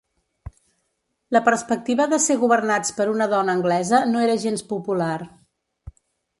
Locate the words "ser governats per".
2.25-3.07